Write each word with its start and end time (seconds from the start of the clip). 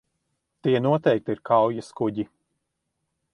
Tie 0.67 0.79
noteikti 0.85 1.35
ir 1.35 1.43
kaujaskuģi. 1.51 2.27